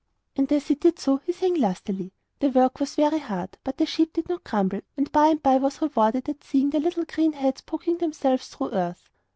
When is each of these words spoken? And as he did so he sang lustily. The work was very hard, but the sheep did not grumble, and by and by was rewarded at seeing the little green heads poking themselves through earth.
And 0.35 0.51
as 0.51 0.65
he 0.69 0.73
did 0.73 0.97
so 0.97 1.17
he 1.17 1.31
sang 1.31 1.59
lustily. 1.61 2.11
The 2.39 2.49
work 2.49 2.79
was 2.79 2.95
very 2.95 3.19
hard, 3.19 3.55
but 3.63 3.77
the 3.77 3.85
sheep 3.85 4.13
did 4.13 4.27
not 4.29 4.43
grumble, 4.43 4.81
and 4.97 5.11
by 5.11 5.27
and 5.27 5.43
by 5.43 5.57
was 5.57 5.79
rewarded 5.79 6.27
at 6.27 6.43
seeing 6.43 6.71
the 6.71 6.79
little 6.79 7.05
green 7.05 7.33
heads 7.33 7.61
poking 7.61 7.99
themselves 7.99 8.47
through 8.47 8.71
earth. 8.71 9.11